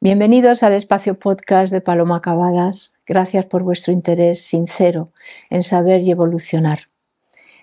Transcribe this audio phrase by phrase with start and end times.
[0.00, 2.94] Bienvenidos al espacio podcast de Paloma Cavadas.
[3.04, 5.10] Gracias por vuestro interés sincero
[5.50, 6.82] en saber y evolucionar.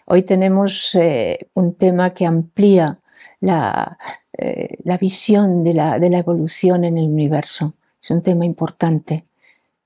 [0.05, 2.99] Hoy tenemos eh, un tema que amplía
[3.39, 3.97] la,
[4.37, 7.73] eh, visión de la, de la evolución en el universo.
[8.01, 9.23] Es un tema importante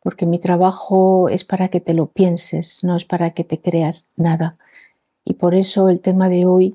[0.02, 4.07] porque mi trabajo es para que te lo pienses, no es para que te creas
[4.16, 4.57] nada.
[5.23, 6.73] Y por eso el tema de hoy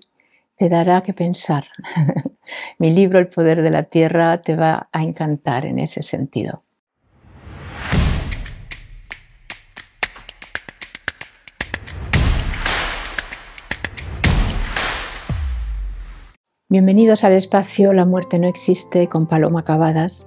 [0.57, 1.67] te dará que pensar.
[2.79, 6.63] Mi libro El poder de la tierra te va a encantar en ese sentido.
[16.69, 20.27] Bienvenidos al espacio La muerte no existe con Paloma Cavadas,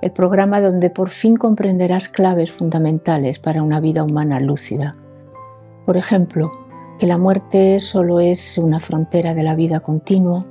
[0.00, 4.96] el programa donde por fin comprenderás claves fundamentales para una vida humana lúcida.
[5.84, 6.50] Por ejemplo,
[6.98, 10.46] que la muerte solo es una frontera de la vida continua,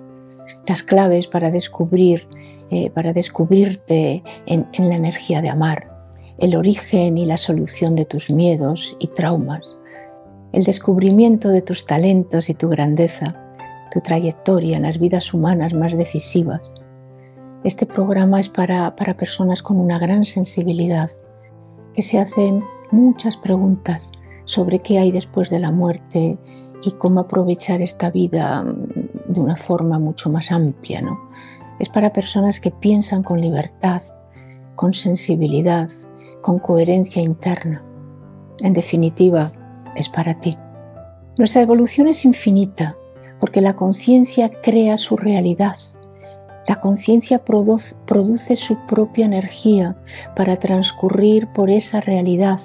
[0.72, 2.30] las claves para descubrir,
[2.70, 5.92] eh, para descubrirte en, en la energía de amar,
[6.38, 9.66] el origen y la solución de tus miedos y traumas,
[10.54, 13.36] el descubrimiento de tus talentos y tu grandeza,
[13.92, 16.62] tu trayectoria en las vidas humanas más decisivas.
[17.66, 21.10] Este programa es para, para personas con una gran sensibilidad,
[21.94, 24.10] que se hacen muchas preguntas
[24.46, 26.38] sobre qué hay después de la muerte
[26.82, 28.64] y cómo aprovechar esta vida
[29.32, 31.02] de una forma mucho más amplia.
[31.02, 31.20] ¿no?
[31.80, 34.02] Es para personas que piensan con libertad,
[34.76, 35.90] con sensibilidad,
[36.42, 37.84] con coherencia interna.
[38.60, 39.52] En definitiva,
[39.96, 40.58] es para ti.
[41.38, 42.96] Nuestra evolución es infinita
[43.40, 45.76] porque la conciencia crea su realidad.
[46.68, 49.98] La conciencia produce su propia energía
[50.36, 52.60] para transcurrir por esa realidad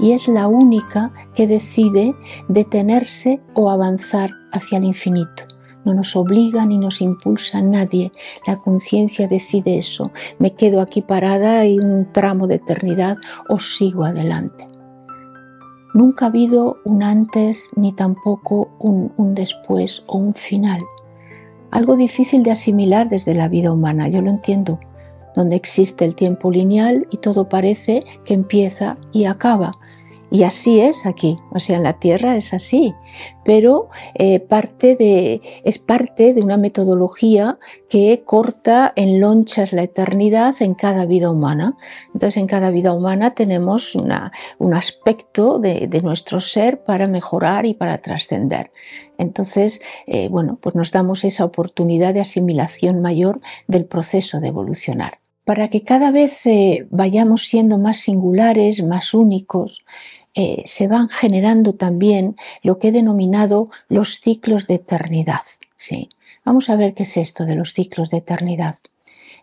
[0.00, 2.14] y es la única que decide
[2.48, 5.44] detenerse o avanzar hacia el infinito.
[5.84, 8.12] No nos obliga ni nos impulsa nadie.
[8.46, 10.10] La conciencia decide eso.
[10.38, 13.16] Me quedo aquí parada y un tramo de eternidad
[13.48, 14.68] o sigo adelante.
[15.94, 20.80] Nunca ha habido un antes ni tampoco un, un después o un final.
[21.70, 24.78] Algo difícil de asimilar desde la vida humana, yo lo entiendo,
[25.34, 29.78] donde existe el tiempo lineal y todo parece que empieza y acaba,
[30.30, 32.94] y así es aquí, o sea, en la Tierra es así,
[33.44, 37.58] pero eh, parte de, es parte de una metodología
[37.88, 41.76] que corta en lonchas la eternidad en cada vida humana.
[42.12, 47.64] Entonces, en cada vida humana tenemos una, un aspecto de, de, nuestro ser para mejorar
[47.64, 48.70] y para trascender.
[49.16, 55.20] Entonces, eh, bueno, pues nos damos esa oportunidad de asimilación mayor del proceso de evolucionar.
[55.44, 59.82] Para que cada vez eh, vayamos siendo más singulares, más únicos,
[60.34, 65.40] eh, se van generando también lo que he denominado los ciclos de eternidad.
[65.76, 66.10] ¿sí?
[66.44, 68.76] Vamos a ver qué es esto de los ciclos de eternidad.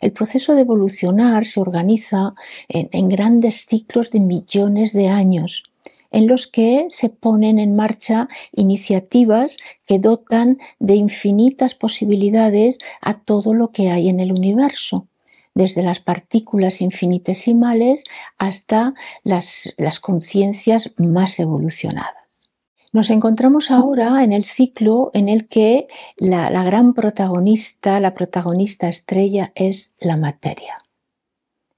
[0.01, 2.33] El proceso de evolucionar se organiza
[2.67, 5.63] en, en grandes ciclos de millones de años
[6.11, 13.53] en los que se ponen en marcha iniciativas que dotan de infinitas posibilidades a todo
[13.53, 15.07] lo que hay en el universo
[15.55, 18.03] desde las partículas infinitesimales
[18.37, 18.93] hasta
[19.23, 22.13] las, conciencias más evolucionadas.
[22.91, 29.51] Nos encontramos ahora en el ciclo en el que la, gran protagonista, la protagonista estrella
[29.55, 30.77] es la materia.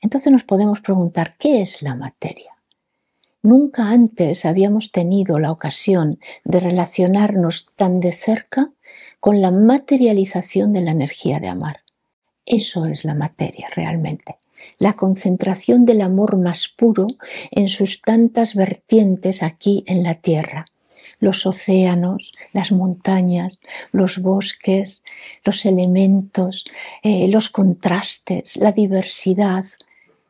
[0.01, 2.53] Entonces nos podemos preguntar, ¿qué es la materia?
[3.41, 8.71] Nunca antes habíamos tenido la ocasión de relacionarnos tan de cerca
[9.19, 11.86] con la materialización de la energía de amar.
[12.47, 14.37] Eso es la materia realmente,
[14.79, 17.07] la concentración del amor más puro
[17.51, 20.65] en sus tantas vertientes aquí en la tierra.
[21.19, 23.59] Los océanos, las montañas,
[23.91, 25.03] los bosques,
[25.43, 26.63] los elementos,
[27.03, 29.65] eh, los contrastes, la diversidad,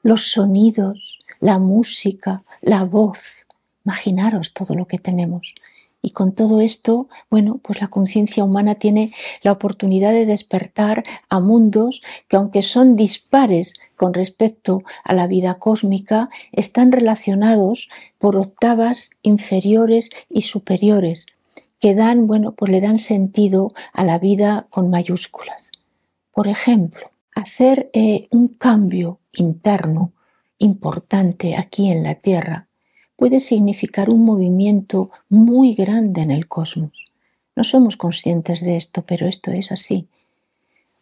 [0.01, 3.47] los sonidos, la música, la voz.
[3.85, 5.53] Imaginaros todo lo que tenemos.
[6.02, 11.40] Y con todo esto, bueno, pues la conciencia humana tiene la oportunidad de despertar a
[11.40, 17.90] mundos que aunque son dispares con respecto a la vida cósmica, están relacionados
[18.20, 21.26] por octavas inferiores y superiores,
[21.79, 25.72] que dan, bueno, pues le dan sentido a la vida con mayúsculas.
[26.32, 30.14] Por ejemplo, hacer eh, un cambio interno
[30.59, 32.66] importante aquí en la Tierra
[33.17, 36.93] puede significar un movimiento muy grande en el cosmos.
[37.58, 40.08] No somos conscientes de esto, pero esto es así.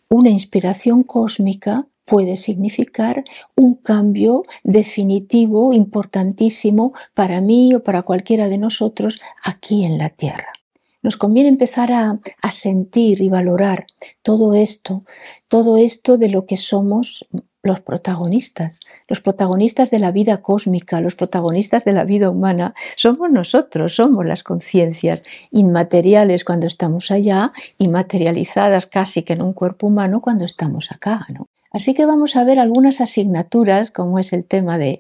[0.10, 3.26] Una inspiración cósmica puede significar
[3.56, 10.54] un cambio definitivo, importantísimo para mí o para cualquiera de nosotros aquí en la Tierra.
[11.02, 13.86] Nos conviene empezar a, a sentir y valorar
[14.22, 15.04] todo esto,
[15.48, 17.28] todo esto de lo que somos
[17.66, 18.80] los protagonistas.
[19.08, 24.26] Los protagonistas de la vida cósmica, los protagonistas de la vida humana, somos nosotros, somos
[24.26, 30.46] las conciencias inmateriales cuando estamos allá y materializadas casi que en un cuerpo humano cuando
[30.46, 31.26] estamos acá.
[31.30, 31.48] ¿no?
[31.72, 35.00] Así que vamos a ver algunas asignaturas, como es el tema de,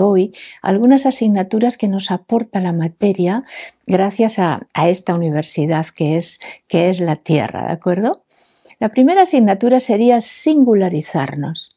[0.00, 0.32] hoy,
[0.62, 3.42] algunas asignaturas que nos aporta la materia
[3.86, 8.22] gracias a, esta universidad que es, que es la Tierra, ¿de acuerdo?
[8.78, 11.73] La primera asignatura sería singularizarnos.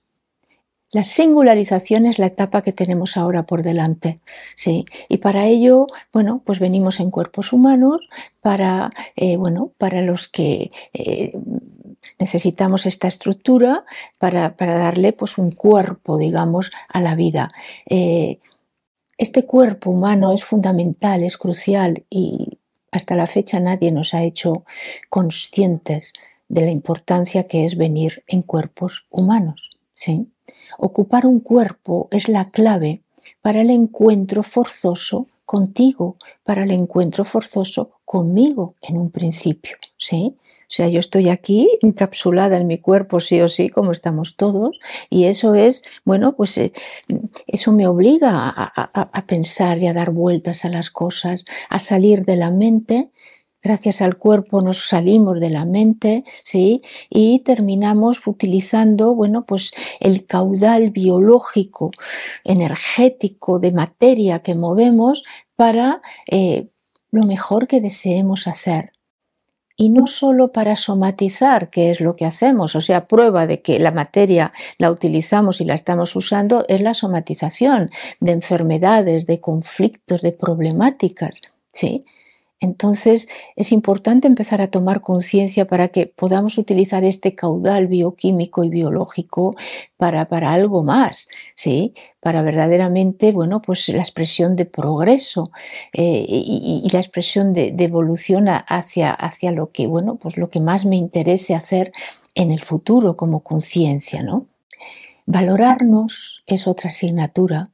[0.91, 4.21] La singularización es la etapa que tenemos ahora por delante,
[4.55, 4.85] sí.
[5.09, 8.07] Y para ello, bueno, pues venimos en cuerpos humanos
[8.41, 11.33] para, eh, bueno, para los que eh,
[12.19, 13.83] necesitamos esta estructura
[14.17, 17.49] para, darle, pues, un cuerpo, digamos, a la vida.
[17.85, 18.39] Eh,
[19.17, 22.59] este cuerpo humano es fundamental, es crucial y
[22.91, 24.63] hasta la fecha nadie nos ha hecho
[25.09, 26.13] conscientes
[26.47, 30.27] de la importancia que es venir en cuerpos humanos, sí.
[30.77, 33.01] Ocupar un cuerpo es la clave
[33.41, 40.35] para el encuentro forzoso contigo, para el encuentro forzoso conmigo en un principio, ¿sí?
[40.69, 44.77] O sea, yo estoy aquí encapsulada en mi cuerpo, sí o sí, como estamos todos,
[45.09, 46.73] y eso es, bueno, pues eh,
[47.47, 52.35] eso me obliga a, pensar y a dar vueltas a las cosas, a salir de
[52.35, 53.11] la mente
[53.67, 56.81] gracias al cuerpo nos salimos de la mente, ¿sí?
[57.09, 61.91] Y terminamos utilizando, bueno, pues el caudal biológico,
[62.45, 65.25] energético, de materia que movemos
[65.57, 66.69] para eh,
[67.11, 68.93] lo mejor que deseemos hacer.
[69.75, 73.79] Y no solo para somatizar, que es lo que hacemos, o sea, prueba de que
[73.79, 77.91] la materia la utilizamos y la estamos usando, es la somatización
[78.21, 81.41] de enfermedades, de conflictos, de problemáticas,
[81.73, 82.05] ¿sí?
[82.59, 88.69] Entonces es importante empezar a tomar conciencia para que podamos utilizar este caudal bioquímico y
[88.69, 89.55] biológico
[89.95, 91.93] para, algo más, ¿sí?
[92.19, 95.51] Para verdaderamente, bueno, pues la expresión de progreso
[95.93, 100.83] eh, y, la expresión de, evolución hacia, hacia lo que, bueno, pues lo que más
[100.85, 101.91] me interese hacer
[102.33, 104.47] en el futuro como conciencia, ¿no?
[105.27, 107.69] Valorarnos es otra asignatura.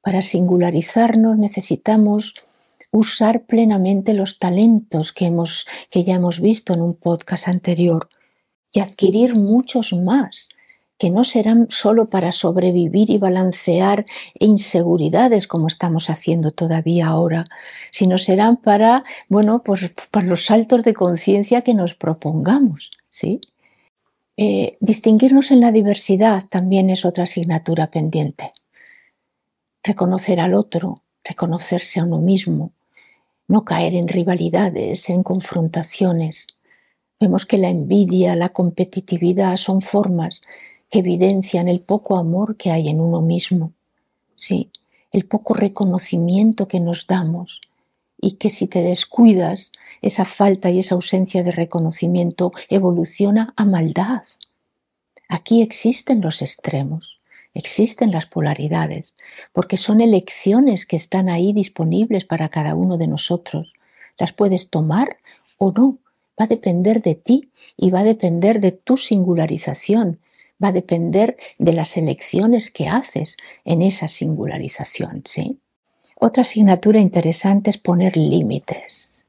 [0.00, 2.34] Para singularizarnos necesitamos
[2.94, 8.08] usar plenamente los talentos que, hemos, que ya hemos visto en un podcast anterior
[8.70, 10.48] y adquirir muchos más
[10.96, 14.06] que no serán solo para sobrevivir y balancear
[14.38, 17.46] inseguridades como estamos haciendo todavía ahora,
[17.90, 23.40] sino serán para, bueno, pues para los saltos de conciencia que nos propongamos, ¿sí?
[24.36, 28.52] Eh, distinguirnos en la diversidad también es otra asignatura pendiente.
[29.82, 32.70] Reconocer al otro, reconocerse a uno mismo,
[33.48, 36.48] no caer en rivalidades, en confrontaciones.
[37.20, 40.42] Vemos que la envidia, la competitividad son formas
[40.90, 43.72] que evidencian el poco amor que hay en uno mismo,
[44.36, 44.70] sí,
[45.12, 47.60] el poco reconocimiento que nos damos
[48.20, 54.22] y que si te descuidas, esa falta y esa ausencia de reconocimiento evoluciona a maldad.
[55.28, 57.13] Aquí existen los extremos.
[57.54, 59.14] Existen las polaridades,
[59.52, 63.72] porque son elecciones que están ahí disponibles para cada uno de nosotros.
[64.18, 65.18] Las puedes tomar
[65.56, 65.98] o no.
[66.38, 70.18] Va a depender de ti y va a depender de tu singularización.
[70.62, 75.22] Va a depender de las elecciones que haces en esa singularización.
[75.26, 75.58] ¿sí?
[76.16, 79.26] Otra asignatura interesante es poner límites.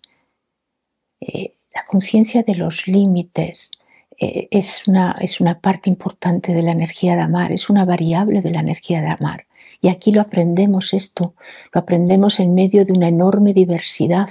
[1.22, 3.72] Eh, la conciencia de los límites
[4.18, 8.42] eh, es, una, es una parte importante de la energía de amar, es una variable
[8.42, 9.46] de la energía de amar.
[9.82, 11.36] Y aquí lo aprendemos esto,
[11.74, 14.30] lo aprendemos en medio de una enorme diversidad,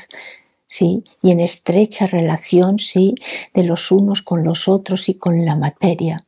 [0.67, 3.15] sí, y en estrecha relación, sí,
[3.53, 6.25] de los unos con los otros y con la materia.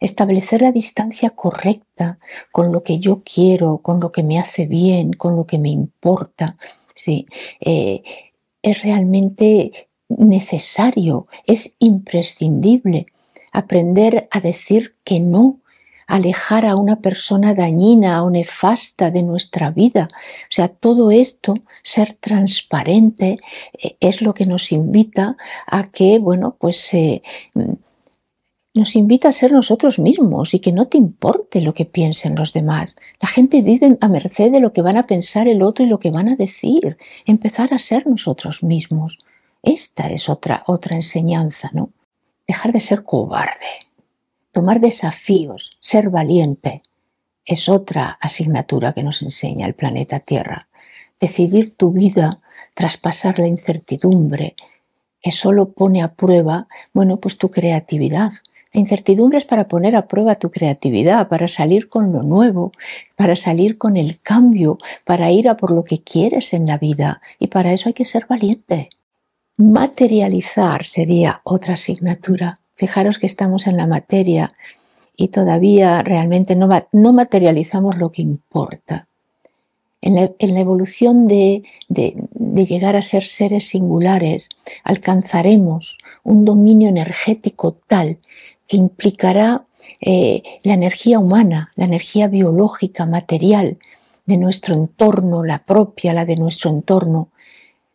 [0.00, 2.18] Establecer la distancia correcta
[2.50, 5.68] con lo que yo quiero, con lo que me hace bien, con lo que me
[5.68, 6.56] importa,
[6.94, 7.26] sí,
[7.60, 8.02] eh,
[8.62, 9.88] es realmente
[10.18, 13.06] necesario, es imprescindible
[13.52, 15.60] aprender a decir que no,
[16.06, 20.08] alejar a una persona dañina o nefasta de nuestra vida.
[20.12, 23.38] O sea, todo esto, ser transparente,
[23.82, 27.22] eh, es lo que nos invita a que, bueno, pues eh,
[28.74, 32.52] nos invita a ser nosotros mismos y que no te importe lo que piensen los
[32.52, 32.96] demás.
[33.20, 35.98] La gente vive a merced de lo que van a pensar el otro y lo
[35.98, 36.96] que van a decir.
[37.26, 39.18] Empezar a ser nosotros mismos.
[39.62, 41.90] Esta es otra, otra enseñanza, ¿no?
[42.46, 43.86] Dejar de ser cobarde,
[44.50, 46.82] tomar desafíos, ser valiente,
[47.44, 50.68] es otra asignatura que nos enseña el planeta Tierra.
[51.20, 52.40] Decidir tu vida,
[52.74, 54.54] traspasar la incertidumbre,
[55.20, 58.32] que solo pone a prueba, bueno, pues tu creatividad,
[58.74, 62.72] La incertidumbre es para poner a prueba tu creatividad, para salir con lo nuevo,
[63.16, 67.20] para salir con el cambio, para ir a por lo que quieres en la vida.
[67.38, 68.88] Y para eso hay que ser valiente.
[69.62, 72.58] Materializar sería otra asignatura.
[72.74, 74.54] Fijaros que estamos en la materia
[75.16, 79.06] y todavía realmente no, no materializamos lo que importa.
[80.00, 84.48] En la, evolución de, llegar a ser seres singulares,
[84.82, 88.18] alcanzaremos un dominio energético tal
[88.66, 89.62] que implicará
[90.00, 93.78] eh, la energía humana, la energía biológica, material
[94.26, 97.28] de nuestro entorno, la propia, la de nuestro entorno,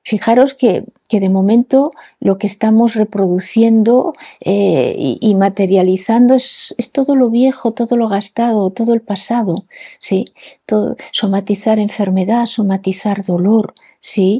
[0.08, 7.74] Fijaros que, de momento lo que estamos reproduciendo eh, y, materializando es, todo lo viejo,
[7.74, 9.66] todo lo gastado, todo el pasado,
[10.00, 10.32] ¿sí?
[11.12, 14.40] somatizar enfermedad, somatizar dolor, ¿sí?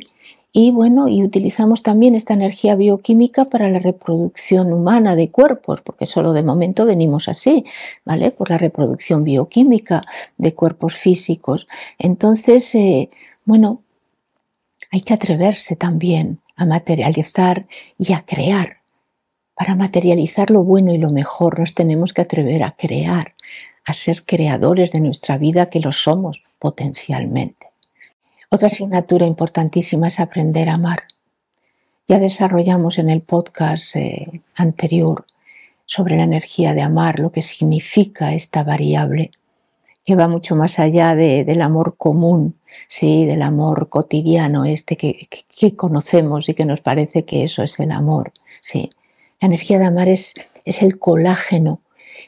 [0.54, 6.06] Y bueno, y utilizamos también esta energía bioquímica para la reproducción humana de cuerpos, porque
[6.06, 7.66] solo de momento venimos así,
[8.06, 8.32] ¿vale?
[8.32, 10.06] Por la reproducción bioquímica
[10.38, 11.68] de cuerpos físicos.
[12.00, 13.10] Entonces, eh,
[13.44, 13.82] bueno,
[14.92, 17.68] hay que atreverse también a materializar
[17.98, 18.78] y a crear.
[19.56, 23.34] Para materializar lo bueno y lo mejor nos tenemos que atrever a crear,
[23.86, 27.68] a ser creadores de nuestra vida que lo somos potencialmente.
[28.50, 31.04] Otra asignatura importantísima es aprender a amar.
[32.08, 35.26] Ya desarrollamos en el podcast eh, anterior
[35.86, 39.32] sobre la energía de amar, lo que significa esta variable
[40.08, 42.56] que va mucho más allá del amor común,
[42.88, 47.92] sí, del amor cotidiano, este que, conocemos y que nos parece que eso es el
[47.92, 48.32] amor.
[48.62, 48.90] Sí.
[49.42, 50.34] La energía de amar es,
[50.64, 51.82] es el colágeno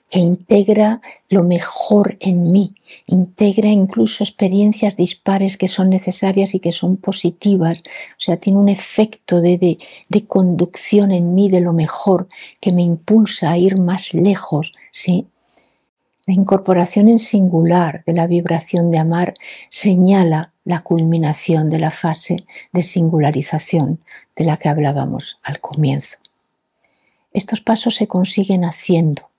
[0.09, 2.75] que integra lo mejor en mí,
[3.07, 7.81] integra incluso experiencias dispares que son necesarias y que son positivas,
[8.17, 9.77] o sea, tiene un efecto de, de,
[10.09, 12.27] de conducción en mí de lo mejor
[12.59, 15.27] que me impulsa a ir más lejos, ¿sí?
[16.29, 19.33] La incorporación en singular de la vibración de amar
[19.71, 23.99] señala la culminación de la fase de singularización
[24.35, 26.17] de la que hablábamos al comienzo.
[27.33, 29.31] Estos pasos se consiguen haciendo.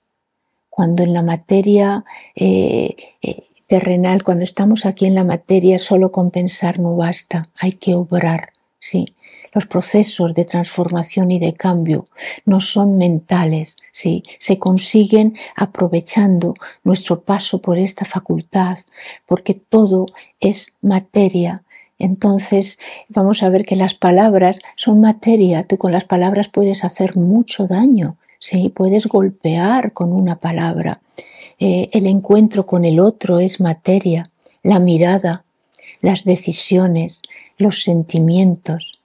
[0.69, 2.03] Cuando en la materia
[2.35, 7.71] eh, eh, terrenal, cuando estamos aquí en la materia, solo con pensar no basta, hay
[7.71, 9.15] que obrar, sí.
[9.53, 12.07] Los procesos de transformación y de cambio
[12.45, 14.23] no son mentales, ¿sí?
[14.39, 18.79] se consiguen aprovechando nuestro paso por esta facultad,
[19.25, 20.07] porque todo
[20.39, 21.63] es materia.
[21.99, 27.15] Entonces vamos a ver que las palabras son materia, tú con las palabras puedes hacer
[27.15, 28.69] mucho daño, ¿sí?
[28.69, 31.01] puedes golpear con una palabra.
[31.59, 34.31] Eh, el encuentro con el otro es materia,
[34.63, 35.43] la mirada,
[36.01, 37.21] las decisiones,
[37.57, 38.99] los sentimientos.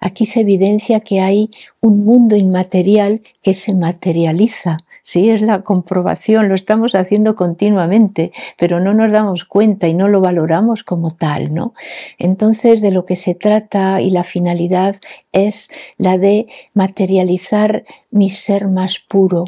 [0.00, 1.50] Aquí se evidencia que hay
[1.80, 4.78] un mundo inmaterial que se materializa.
[5.04, 10.08] Sí, es la comprobación, lo estamos haciendo continuamente, pero no nos damos cuenta y no
[10.08, 11.74] lo valoramos como tal, ¿no?
[12.18, 14.96] Entonces, de lo que se trata y la finalidad
[15.32, 19.44] es la de materializar mi ser más puro,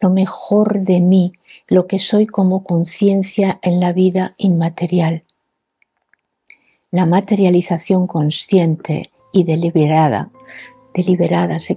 [0.00, 1.32] lo mejor de mí,
[1.66, 5.22] lo que soy como conciencia en la vida inmaterial.
[6.90, 10.30] La materialización consciente y deliberada,
[10.94, 11.76] deliberada se,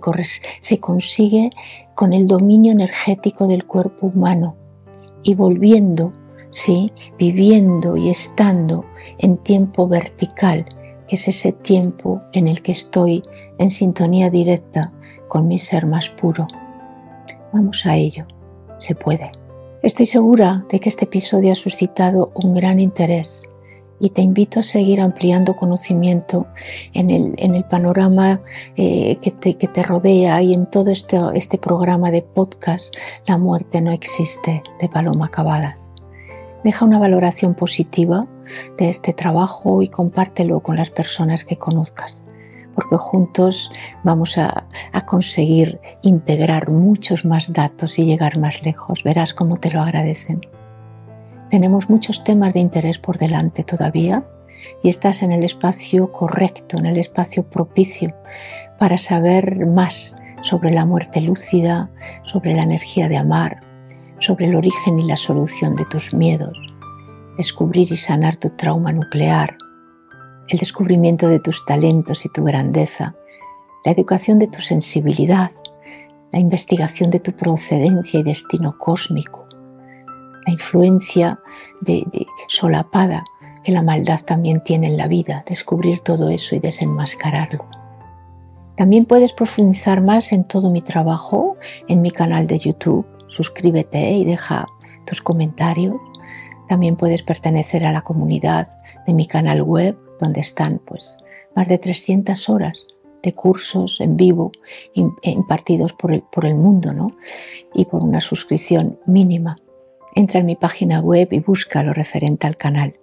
[0.62, 1.50] se consigue
[1.96, 4.56] con el dominio energético del cuerpo humano
[5.22, 6.13] y volviendo,
[6.50, 8.86] sí, viviendo y estando
[9.18, 10.65] en tiempo vertical,
[11.10, 13.22] que es ese tiempo en el que estoy
[13.58, 14.94] en sintonía directa
[15.27, 16.48] con mi ser más puro.
[17.51, 18.25] Vamos a ello,
[18.77, 19.34] se puede.
[19.84, 23.50] Estoy segura de que este episodio ha suscitado un gran interés
[24.01, 26.48] y te invito a seguir ampliando conocimiento
[26.93, 28.41] en el, panorama
[28.75, 32.93] eh, que, te, rodea y en todo este, este programa de podcast
[33.27, 35.93] La muerte no existe de Paloma Cavadas.
[36.63, 38.25] Deja una valoración positiva
[38.77, 42.25] de este trabajo y compártelo con las personas que conozcas,
[42.74, 43.72] porque juntos
[44.03, 49.03] vamos a, a conseguir integrar muchos más datos y llegar más lejos.
[49.03, 50.41] Verás cómo te lo agradecen.
[51.51, 54.24] Tenemos muchos temas de interés por delante todavía
[54.81, 58.15] y estás en el espacio correcto, en el espacio propicio
[58.79, 61.89] para saber más sobre la muerte lúcida,
[62.24, 63.60] sobre la energía de amar,
[64.20, 66.58] sobre el origen y la solución de tus miedos,
[67.36, 69.58] descubrir y sanar tu trauma nuclear,
[70.48, 73.13] el descubrimiento de tus talentos y tu grandeza,
[73.84, 75.51] la educación de tu sensibilidad,
[76.31, 79.50] la investigación de tu procedencia y destino cósmico,
[80.45, 81.39] la influencia
[81.81, 82.05] de,
[82.48, 83.24] solapada
[83.63, 87.65] que la maldad también tiene en la vida, descubrir todo eso y desenmascararlo.
[88.75, 91.57] También puedes profundizar más en todo mi trabajo
[91.88, 93.05] en mi canal de YouTube.
[93.27, 94.65] suscríbete y deja
[95.05, 95.95] tus comentarios.
[96.67, 98.67] También puedes pertenecer a la comunidad
[99.05, 101.17] de mi canal web, donde están pues
[101.55, 102.88] más de 300 horas
[103.21, 104.51] de cursos en vivo
[105.21, 107.15] impartidos por el, por el mundo, ¿no?
[107.74, 109.57] Y por una suscripción mínima.
[110.15, 112.96] Entra en mi página web y busca lo referente al canal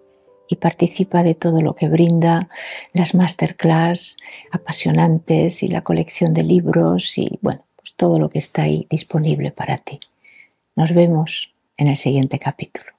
[0.49, 2.49] y participa de todo lo que brinda
[2.93, 4.17] las masterclass
[4.51, 9.51] apasionantes y la colección de libros y bueno, pues todo lo que está ahí disponible
[9.51, 10.01] para ti.
[10.77, 12.98] Nos vemos en el siguiente capítulo.